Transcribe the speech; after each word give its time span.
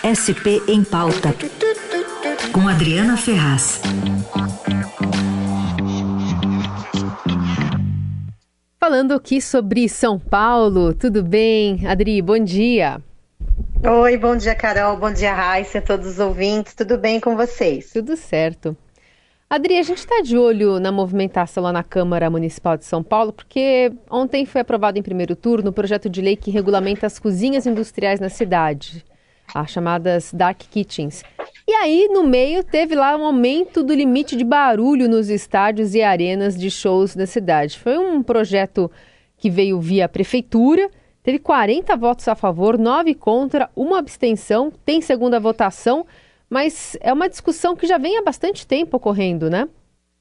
SP 0.00 0.64
em 0.66 0.82
Pauta, 0.82 1.34
com 2.54 2.66
Adriana 2.66 3.18
Ferraz. 3.18 3.82
Falando 8.78 9.12
aqui 9.12 9.42
sobre 9.42 9.86
São 9.90 10.18
Paulo, 10.18 10.94
tudo 10.94 11.22
bem? 11.22 11.86
Adri, 11.86 12.22
bom 12.22 12.38
dia. 12.38 13.02
Oi, 13.84 14.16
bom 14.16 14.34
dia, 14.36 14.54
Carol, 14.54 14.96
bom 14.96 15.12
dia, 15.12 15.34
Raíssa, 15.34 15.82
todos 15.82 16.06
os 16.06 16.18
ouvintes, 16.18 16.74
tudo 16.74 16.96
bem 16.96 17.20
com 17.20 17.36
vocês? 17.36 17.92
Tudo 17.92 18.16
certo. 18.16 18.74
Adri, 19.50 19.76
a 19.76 19.82
gente 19.82 19.98
está 19.98 20.22
de 20.22 20.38
olho 20.38 20.80
na 20.80 20.90
movimentação 20.90 21.62
lá 21.62 21.72
na 21.72 21.82
Câmara 21.82 22.30
Municipal 22.30 22.78
de 22.78 22.86
São 22.86 23.02
Paulo, 23.02 23.34
porque 23.34 23.92
ontem 24.10 24.46
foi 24.46 24.62
aprovado 24.62 24.98
em 24.98 25.02
primeiro 25.02 25.36
turno 25.36 25.68
o 25.68 25.74
projeto 25.74 26.08
de 26.08 26.22
lei 26.22 26.36
que 26.36 26.50
regulamenta 26.50 27.06
as 27.06 27.18
cozinhas 27.18 27.66
industriais 27.66 28.18
na 28.18 28.30
cidade 28.30 29.04
as 29.54 29.70
chamadas 29.70 30.32
dark 30.32 30.58
kitchens. 30.70 31.22
E 31.66 31.72
aí, 31.72 32.08
no 32.12 32.24
meio, 32.24 32.64
teve 32.64 32.94
lá 32.94 33.16
um 33.16 33.24
aumento 33.24 33.82
do 33.82 33.94
limite 33.94 34.36
de 34.36 34.44
barulho 34.44 35.08
nos 35.08 35.28
estádios 35.28 35.94
e 35.94 36.02
arenas 36.02 36.58
de 36.58 36.70
shows 36.70 37.14
da 37.14 37.26
cidade. 37.26 37.78
Foi 37.78 37.96
um 37.96 38.22
projeto 38.22 38.90
que 39.38 39.48
veio 39.48 39.80
via 39.80 40.08
prefeitura, 40.08 40.90
teve 41.22 41.38
40 41.38 41.96
votos 41.96 42.26
a 42.28 42.34
favor, 42.34 42.76
9 42.78 43.14
contra, 43.14 43.70
uma 43.74 43.98
abstenção, 43.98 44.72
tem 44.84 45.00
segunda 45.00 45.38
votação, 45.38 46.06
mas 46.48 46.96
é 47.00 47.12
uma 47.12 47.28
discussão 47.28 47.76
que 47.76 47.86
já 47.86 47.98
vem 47.98 48.18
há 48.18 48.22
bastante 48.22 48.66
tempo 48.66 48.96
ocorrendo, 48.96 49.48
né? 49.48 49.68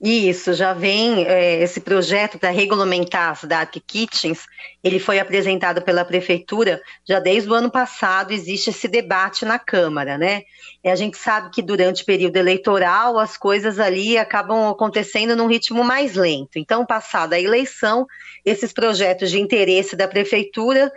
Isso, 0.01 0.53
já 0.53 0.71
vem 0.71 1.25
é, 1.25 1.61
esse 1.61 1.81
projeto 1.81 2.39
para 2.39 2.51
regulamentar 2.51 3.31
as 3.31 3.43
dark 3.43 3.75
kitchens, 3.85 4.45
ele 4.81 4.97
foi 4.97 5.19
apresentado 5.19 5.81
pela 5.81 6.05
prefeitura 6.05 6.81
já 7.05 7.19
desde 7.19 7.49
o 7.49 7.53
ano 7.53 7.69
passado, 7.69 8.31
existe 8.31 8.69
esse 8.69 8.87
debate 8.87 9.43
na 9.43 9.59
Câmara, 9.59 10.17
né? 10.17 10.43
E 10.81 10.87
a 10.87 10.95
gente 10.95 11.17
sabe 11.17 11.49
que 11.51 11.61
durante 11.61 12.03
o 12.03 12.05
período 12.05 12.37
eleitoral 12.37 13.19
as 13.19 13.35
coisas 13.35 13.77
ali 13.77 14.17
acabam 14.17 14.69
acontecendo 14.69 15.35
num 15.35 15.47
ritmo 15.47 15.83
mais 15.83 16.15
lento. 16.15 16.57
Então, 16.57 16.85
passada 16.85 17.35
a 17.35 17.41
eleição, 17.41 18.07
esses 18.45 18.71
projetos 18.71 19.29
de 19.29 19.41
interesse 19.41 19.97
da 19.97 20.07
prefeitura 20.07 20.89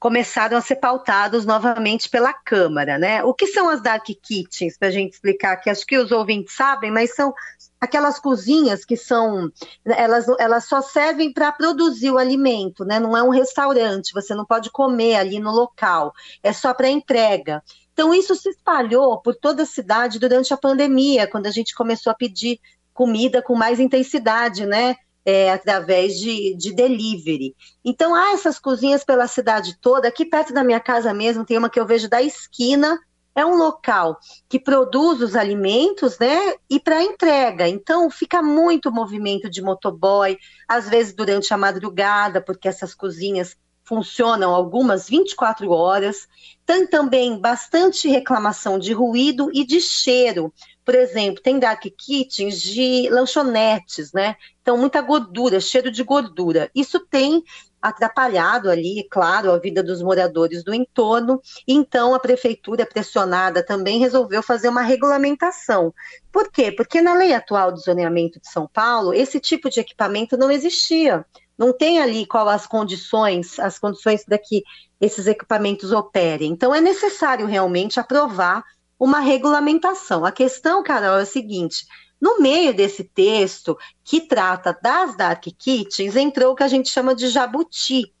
começaram 0.00 0.56
a 0.56 0.62
ser 0.62 0.76
pautados 0.76 1.44
novamente 1.44 2.08
pela 2.08 2.32
Câmara, 2.32 2.98
né? 2.98 3.22
O 3.22 3.34
que 3.34 3.46
são 3.46 3.68
as 3.68 3.82
dark 3.82 4.06
kitchens, 4.22 4.78
para 4.78 4.88
a 4.88 4.90
gente 4.90 5.12
explicar, 5.12 5.58
que 5.58 5.68
acho 5.68 5.84
que 5.84 5.98
os 5.98 6.10
ouvintes 6.10 6.56
sabem, 6.56 6.90
mas 6.90 7.14
são 7.14 7.34
aquelas 7.78 8.18
cozinhas 8.18 8.82
que 8.82 8.96
são, 8.96 9.52
elas, 9.84 10.24
elas 10.38 10.64
só 10.64 10.80
servem 10.80 11.30
para 11.30 11.52
produzir 11.52 12.10
o 12.10 12.16
alimento, 12.16 12.82
né? 12.82 12.98
Não 12.98 13.14
é 13.14 13.22
um 13.22 13.28
restaurante, 13.28 14.14
você 14.14 14.34
não 14.34 14.46
pode 14.46 14.70
comer 14.70 15.16
ali 15.16 15.38
no 15.38 15.50
local, 15.50 16.14
é 16.42 16.50
só 16.50 16.72
para 16.72 16.88
entrega. 16.88 17.62
Então 17.92 18.14
isso 18.14 18.34
se 18.34 18.48
espalhou 18.48 19.20
por 19.20 19.34
toda 19.34 19.64
a 19.64 19.66
cidade 19.66 20.18
durante 20.18 20.54
a 20.54 20.56
pandemia, 20.56 21.26
quando 21.26 21.46
a 21.46 21.50
gente 21.50 21.74
começou 21.74 22.10
a 22.10 22.16
pedir 22.16 22.58
comida 22.94 23.42
com 23.42 23.54
mais 23.54 23.78
intensidade, 23.78 24.64
né? 24.64 24.96
É, 25.24 25.50
através 25.52 26.18
de, 26.18 26.54
de 26.56 26.72
delivery. 26.72 27.54
Então, 27.84 28.14
há 28.14 28.32
essas 28.32 28.58
cozinhas 28.58 29.04
pela 29.04 29.26
cidade 29.26 29.76
toda. 29.80 30.08
Aqui 30.08 30.24
perto 30.24 30.52
da 30.52 30.64
minha 30.64 30.80
casa 30.80 31.12
mesmo 31.12 31.44
tem 31.44 31.58
uma 31.58 31.70
que 31.70 31.78
eu 31.78 31.86
vejo 31.86 32.08
da 32.08 32.22
esquina. 32.22 32.98
É 33.34 33.46
um 33.46 33.54
local 33.54 34.18
que 34.48 34.58
produz 34.58 35.20
os 35.20 35.36
alimentos, 35.36 36.18
né? 36.18 36.54
E 36.68 36.80
para 36.80 37.02
entrega. 37.02 37.68
Então, 37.68 38.10
fica 38.10 38.42
muito 38.42 38.90
movimento 38.90 39.48
de 39.48 39.62
motoboy, 39.62 40.36
às 40.66 40.88
vezes 40.88 41.14
durante 41.14 41.54
a 41.54 41.56
madrugada, 41.56 42.40
porque 42.40 42.66
essas 42.66 42.92
cozinhas 42.92 43.56
funcionam 43.84 44.54
algumas 44.54 45.08
24 45.08 45.70
horas. 45.70 46.28
Tem 46.64 46.86
também 46.86 47.38
bastante 47.40 48.08
reclamação 48.08 48.78
de 48.78 48.92
ruído 48.92 49.50
e 49.52 49.64
de 49.64 49.80
cheiro. 49.80 50.52
Por 50.90 50.96
exemplo, 50.96 51.40
tem 51.40 51.56
dark 51.56 51.84
kitchens 51.96 52.60
de 52.60 53.08
lanchonetes, 53.10 54.12
né? 54.12 54.34
Então, 54.60 54.76
muita 54.76 55.00
gordura, 55.00 55.60
cheiro 55.60 55.88
de 55.88 56.02
gordura. 56.02 56.68
Isso 56.74 56.98
tem 56.98 57.44
atrapalhado 57.80 58.68
ali, 58.68 59.06
claro, 59.08 59.52
a 59.52 59.58
vida 59.60 59.84
dos 59.84 60.02
moradores 60.02 60.64
do 60.64 60.74
entorno. 60.74 61.40
Então, 61.64 62.12
a 62.12 62.18
prefeitura, 62.18 62.84
pressionada, 62.84 63.64
também 63.64 64.00
resolveu 64.00 64.42
fazer 64.42 64.68
uma 64.68 64.82
regulamentação. 64.82 65.94
Por 66.32 66.50
quê? 66.50 66.72
Porque 66.72 67.00
na 67.00 67.14
lei 67.14 67.32
atual 67.34 67.70
do 67.70 67.78
zoneamento 67.78 68.40
de 68.40 68.50
São 68.50 68.66
Paulo, 68.66 69.14
esse 69.14 69.38
tipo 69.38 69.70
de 69.70 69.78
equipamento 69.78 70.36
não 70.36 70.50
existia 70.50 71.24
não 71.56 71.74
tem 71.74 72.00
ali 72.00 72.24
qual 72.24 72.48
as 72.48 72.66
condições, 72.66 73.58
as 73.58 73.78
condições 73.78 74.24
que 74.48 74.62
esses 74.98 75.26
equipamentos 75.26 75.92
operem. 75.92 76.50
Então, 76.50 76.74
é 76.74 76.80
necessário 76.80 77.46
realmente 77.46 78.00
aprovar 78.00 78.64
uma 79.00 79.20
regulamentação. 79.20 80.26
A 80.26 80.30
questão, 80.30 80.82
Carol, 80.82 81.18
é 81.18 81.22
a 81.22 81.26
seguinte: 81.26 81.86
no 82.20 82.38
meio 82.38 82.74
desse 82.74 83.02
texto 83.02 83.78
que 84.04 84.20
trata 84.20 84.78
das 84.80 85.16
dark 85.16 85.42
kitchens, 85.58 86.14
entrou 86.14 86.52
o 86.52 86.54
que 86.54 86.62
a 86.62 86.68
gente 86.68 86.90
chama 86.90 87.14
de 87.14 87.28
jabuti, 87.28 88.12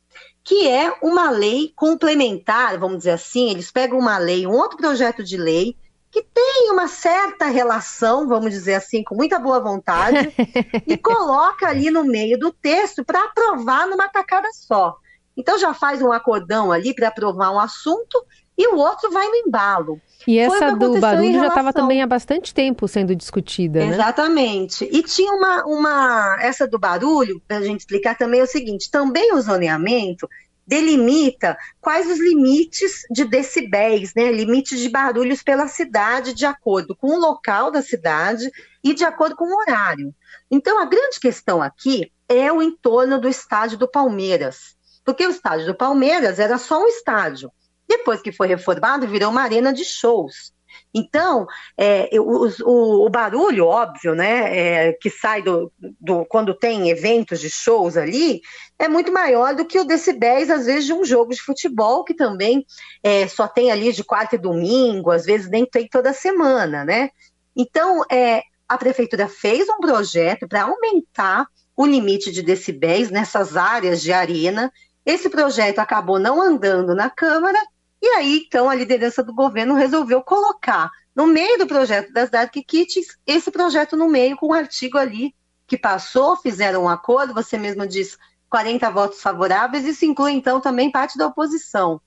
que 0.42 0.66
é 0.66 0.92
uma 1.02 1.30
lei 1.30 1.70
complementar, 1.76 2.78
vamos 2.78 2.98
dizer 2.98 3.10
assim, 3.10 3.50
eles 3.50 3.70
pegam 3.70 3.98
uma 3.98 4.16
lei, 4.16 4.46
um 4.46 4.52
outro 4.52 4.78
projeto 4.78 5.22
de 5.22 5.36
lei, 5.36 5.76
que 6.10 6.22
tem 6.22 6.70
uma 6.72 6.88
certa 6.88 7.46
relação, 7.46 8.26
vamos 8.26 8.50
dizer 8.50 8.74
assim, 8.74 9.04
com 9.04 9.14
muita 9.14 9.38
boa 9.38 9.60
vontade, 9.60 10.32
e 10.88 10.96
coloca 10.96 11.68
ali 11.68 11.90
no 11.90 12.02
meio 12.02 12.38
do 12.38 12.50
texto 12.50 13.04
para 13.04 13.24
aprovar 13.24 13.86
numa 13.86 14.08
tacada 14.08 14.48
só. 14.52 14.96
Então 15.36 15.58
já 15.58 15.72
faz 15.72 16.02
um 16.02 16.10
acordão 16.10 16.72
ali 16.72 16.94
para 16.94 17.08
aprovar 17.08 17.52
um 17.52 17.60
assunto 17.60 18.24
e 18.60 18.68
o 18.68 18.76
outro 18.76 19.10
vai 19.10 19.26
no 19.26 19.36
embalo. 19.36 19.98
E 20.26 20.38
essa 20.38 20.72
do 20.76 21.00
barulho 21.00 21.30
relação... 21.30 21.40
já 21.40 21.48
estava 21.48 21.72
também 21.72 22.02
há 22.02 22.06
bastante 22.06 22.52
tempo 22.52 22.86
sendo 22.86 23.16
discutida, 23.16 23.80
né? 23.80 23.94
Exatamente. 23.94 24.86
E 24.92 25.02
tinha 25.02 25.32
uma, 25.32 25.64
uma 25.64 26.36
essa 26.42 26.68
do 26.68 26.78
barulho, 26.78 27.40
para 27.48 27.56
a 27.56 27.62
gente 27.62 27.80
explicar 27.80 28.18
também 28.18 28.40
é 28.40 28.42
o 28.42 28.46
seguinte, 28.46 28.90
também 28.90 29.32
o 29.32 29.40
zoneamento, 29.40 30.28
delimita 30.66 31.56
quais 31.80 32.06
os 32.06 32.18
limites 32.18 33.00
de 33.10 33.24
decibéis, 33.24 34.12
né, 34.14 34.30
limites 34.30 34.78
de 34.78 34.90
barulhos 34.90 35.42
pela 35.42 35.66
cidade, 35.66 36.34
de 36.34 36.44
acordo 36.44 36.94
com 36.94 37.06
o 37.08 37.18
local 37.18 37.70
da 37.70 37.80
cidade 37.80 38.50
e 38.84 38.92
de 38.92 39.04
acordo 39.04 39.36
com 39.36 39.46
o 39.46 39.58
horário. 39.58 40.14
Então, 40.50 40.78
a 40.78 40.84
grande 40.84 41.18
questão 41.18 41.62
aqui 41.62 42.12
é 42.28 42.52
o 42.52 42.60
entorno 42.60 43.18
do 43.18 43.26
estádio 43.26 43.78
do 43.78 43.90
Palmeiras, 43.90 44.76
porque 45.02 45.26
o 45.26 45.30
estádio 45.30 45.66
do 45.66 45.74
Palmeiras 45.74 46.38
era 46.38 46.58
só 46.58 46.84
um 46.84 46.88
estádio. 46.88 47.50
Depois 47.90 48.22
que 48.22 48.30
foi 48.30 48.46
reformado, 48.46 49.08
virou 49.08 49.32
uma 49.32 49.42
arena 49.42 49.72
de 49.72 49.84
shows. 49.84 50.52
Então, 50.94 51.44
é, 51.76 52.08
o, 52.20 52.46
o, 52.64 53.06
o, 53.06 53.10
barulho, 53.10 53.66
óbvio, 53.66 54.14
né, 54.14 54.58
é, 54.88 54.92
que 54.92 55.10
sai 55.10 55.42
do, 55.42 55.72
do, 56.00 56.24
quando 56.24 56.54
tem 56.54 56.88
eventos 56.88 57.40
de 57.40 57.50
shows 57.50 57.96
ali, 57.96 58.40
é 58.78 58.86
muito 58.86 59.12
maior 59.12 59.56
do 59.56 59.64
que 59.64 59.80
o 59.80 59.84
decibéis, 59.84 60.48
às 60.50 60.66
vezes, 60.66 60.84
de 60.84 60.92
um 60.92 61.04
jogo 61.04 61.32
de 61.32 61.42
futebol, 61.42 62.04
que 62.04 62.14
também 62.14 62.64
é, 63.02 63.26
só 63.26 63.48
tem 63.48 63.72
ali 63.72 63.92
de 63.92 64.04
quarta 64.04 64.36
e 64.36 64.38
domingo, 64.38 65.10
às 65.10 65.24
vezes 65.24 65.50
nem 65.50 65.66
tem 65.66 65.88
toda 65.88 66.12
semana, 66.12 66.84
né? 66.84 67.10
Então, 67.56 68.04
é, 68.08 68.42
a 68.68 68.78
prefeitura 68.78 69.26
fez 69.26 69.68
um 69.68 69.80
projeto 69.80 70.46
para 70.46 70.62
aumentar 70.62 71.48
o 71.76 71.84
limite 71.84 72.30
de 72.30 72.40
decibéis 72.40 73.10
nessas 73.10 73.56
áreas 73.56 74.00
de 74.00 74.12
arena. 74.12 74.72
Esse 75.04 75.28
projeto 75.28 75.80
acabou 75.80 76.20
não 76.20 76.40
andando 76.40 76.94
na 76.94 77.10
Câmara 77.10 77.58
e 78.02 78.06
aí, 78.08 78.44
então, 78.46 78.70
a 78.70 78.74
liderança 78.74 79.22
do 79.22 79.34
governo 79.34 79.74
resolveu 79.74 80.22
colocar 80.22 80.90
no 81.14 81.26
meio 81.26 81.58
do 81.58 81.66
projeto 81.66 82.12
das 82.12 82.30
Dark 82.30 82.52
Kits 82.52 83.18
esse 83.26 83.50
projeto 83.50 83.96
no 83.96 84.08
meio, 84.08 84.36
com 84.36 84.48
um 84.48 84.52
artigo 84.52 84.96
ali 84.96 85.34
que 85.66 85.76
passou, 85.76 86.36
fizeram 86.36 86.84
um 86.84 86.88
acordo, 86.88 87.34
você 87.34 87.58
mesmo 87.58 87.86
diz 87.86 88.18
40 88.48 88.90
votos 88.90 89.22
favoráveis, 89.22 89.84
isso 89.84 90.04
inclui, 90.04 90.32
então, 90.32 90.60
também 90.60 90.90
parte 90.90 91.16
da 91.16 91.26
oposição. 91.26 92.00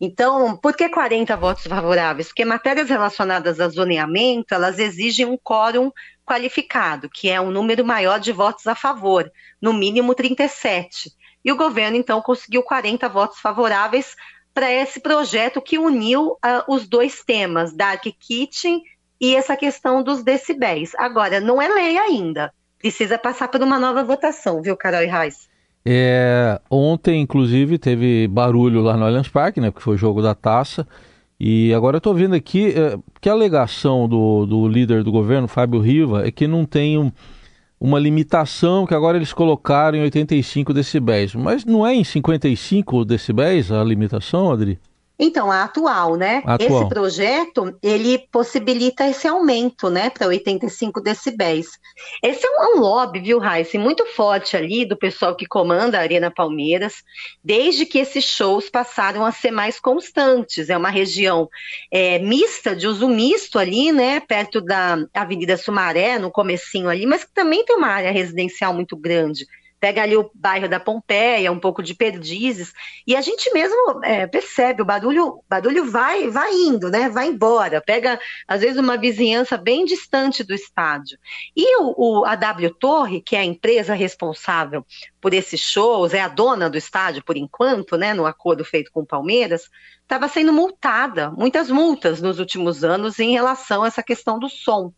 Então, 0.00 0.56
por 0.56 0.76
que 0.76 0.88
40 0.88 1.36
votos 1.36 1.64
favoráveis? 1.66 2.28
Porque 2.28 2.44
matérias 2.44 2.88
relacionadas 2.88 3.58
a 3.58 3.68
zoneamento, 3.68 4.54
elas 4.54 4.78
exigem 4.78 5.26
um 5.26 5.36
quórum 5.36 5.90
qualificado, 6.24 7.10
que 7.10 7.28
é 7.28 7.40
um 7.40 7.50
número 7.50 7.84
maior 7.84 8.20
de 8.20 8.30
votos 8.30 8.66
a 8.68 8.76
favor, 8.76 9.28
no 9.60 9.72
mínimo 9.72 10.14
37. 10.14 11.10
E 11.44 11.50
o 11.50 11.56
governo, 11.56 11.96
então, 11.96 12.22
conseguiu 12.22 12.62
40 12.62 13.08
votos 13.08 13.40
favoráveis 13.40 14.14
para 14.54 14.72
esse 14.72 15.00
projeto 15.00 15.60
que 15.60 15.78
uniu 15.78 16.32
uh, 16.32 16.38
os 16.68 16.88
dois 16.88 17.22
temas, 17.24 17.72
Dark 17.72 18.04
Kitchen 18.18 18.82
e 19.20 19.34
essa 19.34 19.56
questão 19.56 20.02
dos 20.02 20.22
decibéis. 20.22 20.92
Agora, 20.96 21.40
não 21.40 21.60
é 21.60 21.68
lei 21.68 21.98
ainda. 21.98 22.52
Precisa 22.78 23.18
passar 23.18 23.48
por 23.48 23.60
uma 23.60 23.78
nova 23.78 24.04
votação, 24.04 24.62
viu, 24.62 24.76
Carol 24.76 25.02
e 25.02 25.06
Reis? 25.06 25.48
É, 25.84 26.60
ontem, 26.70 27.20
inclusive, 27.20 27.78
teve 27.78 28.28
barulho 28.28 28.82
lá 28.82 28.96
no 28.96 29.04
Allianz 29.04 29.28
Parque, 29.28 29.60
né? 29.60 29.70
Porque 29.70 29.84
foi 29.84 29.94
o 29.94 29.98
jogo 29.98 30.20
da 30.20 30.34
taça. 30.34 30.86
E 31.40 31.72
agora 31.72 31.96
eu 31.96 31.98
estou 31.98 32.14
vendo 32.14 32.34
aqui 32.34 32.74
é, 32.76 32.98
que 33.20 33.28
a 33.28 33.32
alegação 33.32 34.08
do, 34.08 34.44
do 34.44 34.68
líder 34.68 35.02
do 35.04 35.12
governo, 35.12 35.48
Fábio 35.48 35.80
Riva, 35.80 36.26
é 36.26 36.30
que 36.30 36.46
não 36.46 36.64
tem 36.64 36.98
um, 36.98 37.12
uma 37.80 37.98
limitação 37.98 38.86
que 38.86 38.94
agora 38.94 39.16
eles 39.16 39.32
colocaram 39.32 39.98
em 39.98 40.02
85 40.02 40.72
decibéis. 40.74 41.34
Mas 41.34 41.64
não 41.64 41.86
é 41.86 41.94
em 41.94 42.04
55 42.04 43.04
decibéis 43.04 43.70
a 43.70 43.82
limitação, 43.84 44.50
Adri? 44.50 44.78
Então, 45.18 45.50
a 45.50 45.64
atual, 45.64 46.14
né? 46.14 46.42
Atual. 46.46 46.58
Esse 46.60 46.88
projeto, 46.88 47.76
ele 47.82 48.18
possibilita 48.30 49.08
esse 49.08 49.26
aumento, 49.26 49.90
né, 49.90 50.10
para 50.10 50.28
85 50.28 51.00
decibéis. 51.00 51.66
Esse 52.22 52.46
é 52.46 52.50
um, 52.50 52.78
lobby, 52.78 53.18
viu, 53.18 53.38
Raíssa, 53.40 53.78
muito 53.78 54.06
forte 54.06 54.56
ali 54.56 54.84
do 54.84 54.96
pessoal 54.96 55.34
que 55.34 55.46
comanda 55.46 55.98
a 55.98 56.02
Arena 56.02 56.30
Palmeiras, 56.30 57.02
desde 57.42 57.84
que 57.84 57.98
esses 57.98 58.24
shows 58.24 58.70
passaram 58.70 59.24
a 59.24 59.32
ser 59.32 59.50
mais 59.50 59.80
constantes. 59.80 60.70
É 60.70 60.76
uma 60.76 60.90
região 60.90 61.48
é, 61.90 62.20
mista, 62.20 62.76
de 62.76 62.86
uso 62.86 63.08
misto 63.08 63.58
ali, 63.58 63.90
né, 63.90 64.20
perto 64.20 64.60
da 64.60 64.98
Avenida 65.12 65.56
Sumaré, 65.56 66.18
no 66.18 66.30
comecinho 66.30 66.88
ali, 66.88 67.06
mas 67.06 67.24
que 67.24 67.32
também 67.32 67.64
tem 67.64 67.76
uma 67.76 67.88
área 67.88 68.12
residencial 68.12 68.72
muito 68.72 68.96
grande 68.96 69.46
pega 69.80 70.02
ali 70.02 70.16
o 70.16 70.30
bairro 70.34 70.68
da 70.68 70.80
Pompeia, 70.80 71.52
um 71.52 71.58
pouco 71.58 71.82
de 71.82 71.94
Perdizes, 71.94 72.72
e 73.06 73.14
a 73.14 73.20
gente 73.20 73.52
mesmo 73.52 74.04
é, 74.04 74.26
percebe, 74.26 74.82
o 74.82 74.84
barulho, 74.84 75.42
barulho 75.48 75.90
vai, 75.90 76.28
vai 76.28 76.52
indo, 76.52 76.90
né? 76.90 77.08
Vai 77.08 77.28
embora, 77.28 77.80
pega, 77.80 78.18
às 78.46 78.60
vezes, 78.60 78.78
uma 78.78 78.96
vizinhança 78.96 79.56
bem 79.56 79.84
distante 79.84 80.42
do 80.42 80.54
estádio. 80.54 81.18
E 81.56 81.78
o, 81.80 81.94
o, 81.96 82.24
a 82.24 82.34
W 82.34 82.74
Torre, 82.74 83.20
que 83.20 83.36
é 83.36 83.40
a 83.40 83.44
empresa 83.44 83.94
responsável 83.94 84.84
por 85.20 85.32
esses 85.32 85.60
shows, 85.60 86.14
é 86.14 86.20
a 86.20 86.28
dona 86.28 86.68
do 86.68 86.76
estádio 86.78 87.22
por 87.24 87.36
enquanto, 87.36 87.96
né? 87.96 88.14
No 88.14 88.26
acordo 88.26 88.64
feito 88.64 88.90
com 88.92 89.00
o 89.00 89.06
Palmeiras, 89.06 89.68
estava 90.02 90.26
sendo 90.28 90.52
multada, 90.52 91.30
muitas 91.30 91.70
multas 91.70 92.20
nos 92.20 92.38
últimos 92.38 92.82
anos 92.82 93.18
em 93.18 93.32
relação 93.32 93.82
a 93.82 93.86
essa 93.86 94.02
questão 94.02 94.38
do 94.38 94.48
som. 94.48 94.92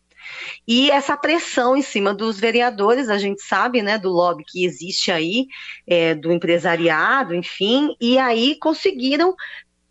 E 0.67 0.89
essa 0.91 1.17
pressão 1.17 1.75
em 1.75 1.81
cima 1.81 2.13
dos 2.13 2.39
vereadores, 2.39 3.09
a 3.09 3.17
gente 3.17 3.41
sabe, 3.41 3.81
né, 3.81 3.97
do 3.97 4.09
lobby 4.09 4.43
que 4.47 4.65
existe 4.65 5.11
aí, 5.11 5.47
é, 5.87 6.15
do 6.15 6.31
empresariado, 6.31 7.35
enfim, 7.35 7.95
e 7.99 8.17
aí 8.17 8.57
conseguiram 8.59 9.35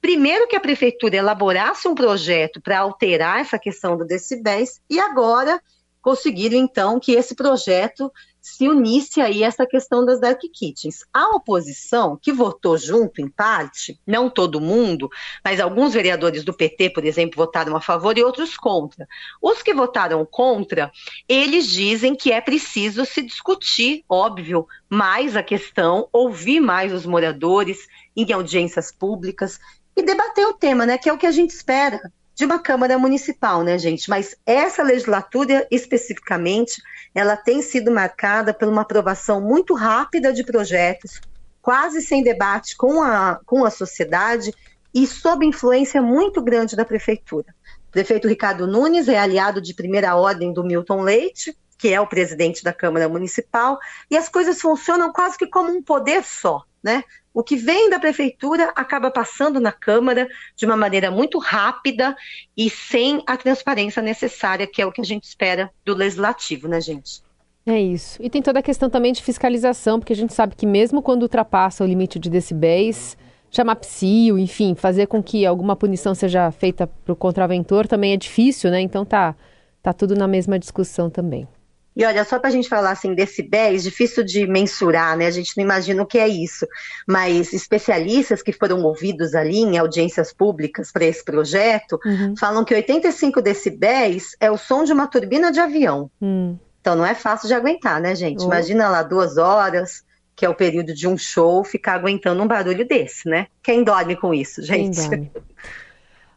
primeiro 0.01 0.49
que 0.49 0.57
a 0.57 0.61
prefeitura 0.61 1.17
elaborasse 1.17 1.87
um 1.87 1.95
projeto 1.95 2.61
para 2.61 2.79
alterar 2.79 3.41
essa 3.41 3.59
questão 3.59 3.97
do 3.97 4.07
decibéis 4.07 4.81
e 4.89 4.99
agora 4.99 5.61
conseguiram 6.01 6.57
então 6.57 6.99
que 6.99 7.13
esse 7.13 7.35
projeto 7.35 8.11
se 8.41 8.69
unisse 8.69 9.21
aí 9.21 9.43
essa 9.43 9.67
questão 9.67 10.05
das 10.05 10.21
dark 10.21 10.41
kitchens. 10.53 11.05
A 11.13 11.37
oposição, 11.37 12.19
que 12.21 12.33
votou 12.33 12.79
junto 12.79 13.21
em 13.21 13.29
parte, 13.29 14.01
não 14.07 14.31
todo 14.31 14.61
mundo, 14.61 15.09
mas 15.45 15.61
alguns 15.61 15.93
vereadores 15.93 16.43
do 16.43 16.55
PT, 16.55 16.91
por 16.91 17.05
exemplo, 17.05 17.37
votaram 17.37 17.77
a 17.77 17.81
favor 17.81 18.17
e 18.17 18.23
outros 18.23 18.57
contra. 18.57 19.07
Os 19.43 19.63
que 19.63 19.75
votaram 19.75 20.25
contra, 20.25 20.91
eles 21.29 21.67
dizem 21.67 22.15
que 22.15 22.33
é 22.33 22.41
preciso 22.41 23.05
se 23.05 23.23
discutir, 23.23 24.05
óbvio, 24.09 24.67
mais 24.89 25.37
a 25.37 25.43
questão, 25.43 26.09
ouvir 26.13 26.61
mais 26.61 26.93
os 26.93 27.05
moradores 27.05 27.87
em 28.17 28.33
audiências 28.33 28.91
públicas 28.91 29.59
e 29.97 30.03
debater 30.03 30.47
o 30.47 30.55
tema, 30.55 30.87
né, 30.87 30.97
que 30.97 31.09
é 31.09 31.13
o 31.13 31.19
que 31.19 31.27
a 31.27 31.33
gente 31.33 31.51
espera 31.51 32.01
de 32.41 32.47
uma 32.47 32.59
Câmara 32.59 32.99
Municipal, 32.99 33.63
né, 33.63 33.79
gente? 33.79 34.09
Mas 34.09 34.35
essa 34.47 34.83
legislatura, 34.83 35.69
especificamente, 35.71 36.81
ela 37.15 37.37
tem 37.37 37.61
sido 37.61 37.91
marcada 37.91 38.55
por 38.55 38.67
uma 38.67 38.81
aprovação 38.81 39.43
muito 39.43 39.75
rápida 39.75 40.33
de 40.33 40.43
projetos, 40.43 41.21
quase 41.61 42.01
sem 42.01 42.23
debate 42.23 42.79
com 42.79 43.03
a, 43.03 43.39
com 43.45 43.63
a 43.63 43.71
sociedade 43.71 44.55
e 44.95 45.07
sob 45.07 45.45
influência 45.45 46.01
muito 46.01 46.41
grande 46.41 46.75
da 46.75 46.83
Prefeitura. 46.83 47.55
O 47.91 47.93
prefeito 47.93 48.27
Ricardo 48.27 48.67
Nunes 48.67 49.07
é 49.07 49.19
aliado 49.19 49.61
de 49.61 49.75
primeira 49.75 50.17
ordem 50.17 50.51
do 50.51 50.65
Milton 50.65 51.03
Leite, 51.03 51.55
que 51.77 51.93
é 51.93 52.01
o 52.01 52.07
presidente 52.07 52.65
da 52.65 52.73
Câmara 52.73 53.07
Municipal, 53.07 53.79
e 54.11 54.17
as 54.17 54.31
coisas 54.31 54.59
funcionam 54.59 55.13
quase 55.13 55.37
que 55.37 55.47
como 55.47 55.71
um 55.71 55.83
poder 55.83 56.25
só. 56.25 56.63
Né? 56.83 57.05
O 57.33 57.43
que 57.43 57.57
vem 57.57 57.91
da 57.91 57.99
prefeitura 57.99 58.73
acaba 58.75 59.11
passando 59.11 59.61
na 59.61 59.71
Câmara 59.71 60.29
de 60.57 60.65
uma 60.65 60.77
maneira 60.77 61.11
muito 61.11 61.39
rápida 61.39 62.17
e 62.57 62.71
sem 62.71 63.23
a 63.27 63.37
transparência 63.37 64.01
necessária, 64.03 64.67
que 64.67 64.81
é 64.81 64.87
o 64.87 64.93
que 64.93 65.01
a 65.01 65.05
gente 65.05 65.25
espera 65.25 65.71
do 65.85 65.95
legislativo, 65.95 66.67
né, 66.67 66.81
gente? 66.81 67.23
É 67.67 67.79
isso. 67.79 68.21
E 68.23 68.31
tem 68.31 68.41
toda 68.41 68.59
a 68.59 68.63
questão 68.63 68.89
também 68.89 69.13
de 69.13 69.23
fiscalização, 69.23 70.01
porque 70.01 70.13
a 70.13 70.17
gente 70.17 70.33
sabe 70.33 70.57
que 70.57 70.67
mesmo 70.67 71.03
quando 71.03 71.23
ultrapassa 71.23 71.85
o 71.85 71.87
limite 71.87 72.19
de 72.19 72.31
decibéis, 72.31 73.17
chamar 73.51 73.77
psio, 73.77 74.39
enfim, 74.39 74.75
fazer 74.75 75.07
com 75.07 75.23
que 75.23 75.45
alguma 75.45 75.77
punição 75.77 76.15
seja 76.15 76.51
feita 76.51 76.87
para 76.87 77.13
o 77.13 77.17
contraventor 77.17 77.87
também 77.87 78.13
é 78.13 78.17
difícil, 78.17 78.71
né? 78.71 78.81
Então 78.81 79.05
tá, 79.05 79.37
tá 79.83 79.93
tudo 79.93 80.15
na 80.15 80.27
mesma 80.27 80.59
discussão 80.59 81.11
também. 81.11 81.47
E 81.97 82.05
olha, 82.05 82.25
só 82.25 82.39
para 82.39 82.49
a 82.49 82.53
gente 82.53 82.69
falar 82.69 82.93
assim, 82.93 83.15
decibéis, 83.15 83.83
difícil 83.83 84.25
de 84.25 84.47
mensurar, 84.47 85.17
né? 85.17 85.27
A 85.27 85.31
gente 85.31 85.57
não 85.57 85.65
imagina 85.65 86.03
o 86.03 86.07
que 86.07 86.19
é 86.19 86.29
isso. 86.29 86.67
Mas 87.07 87.53
especialistas 87.53 88.43
que 88.43 88.53
foram 88.53 88.83
ouvidos 88.83 89.35
ali 89.35 89.59
em 89.59 89.77
audiências 89.77 90.33
públicas 90.33 90.93
para 90.93 91.05
esse 91.05 91.25
projeto 91.25 91.99
uhum. 92.05 92.35
falam 92.37 92.65
que 92.65 92.75
85 92.75 93.43
decibéis 93.43 94.37
é 94.39 94.51
o 94.51 94.57
som 94.57 94.85
de 94.85 94.93
uma 94.93 95.09
turbina 95.09 95.51
de 95.51 95.59
avião. 95.59 96.11
Uhum. 96.21 96.59
Então 96.81 96.95
não 96.95 97.05
é 97.05 97.15
fácil 97.15 97.49
de 97.49 97.55
aguentar, 97.55 98.01
né, 98.01 98.15
gente? 98.15 98.41
Uhum. 98.41 98.47
Imagina 98.47 98.89
lá 98.89 99.03
duas 99.03 99.37
horas, 99.37 100.05
que 100.35 100.47
é 100.47 100.49
o 100.49 100.55
período 100.55 100.95
de 100.95 101.07
um 101.07 101.19
show, 101.19 101.63
ficar 101.65 101.95
aguentando 101.95 102.43
um 102.43 102.47
barulho 102.47 102.87
desse, 102.87 103.29
né? 103.29 103.49
Quem 103.63 103.85
dorme 103.85 104.17
com 104.17 104.33
isso, 104.33 104.63
gente? 104.63 104.97
Quem 104.97 105.09
dorme. 105.09 105.33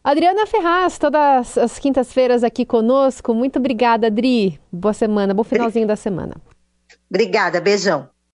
Adriana 0.04 0.46
Ferraz, 0.46 0.98
todas 0.98 1.56
as 1.56 1.78
quintas-feiras 1.78 2.44
aqui 2.44 2.66
conosco. 2.66 3.32
Muito 3.32 3.58
obrigada, 3.58 4.08
Adri. 4.08 4.60
Boa 4.70 4.92
semana, 4.92 5.32
bom 5.32 5.42
finalzinho 5.42 5.86
da 5.86 5.96
semana. 5.96 6.34
Obrigada, 7.08 7.58
beijão. 7.58 8.10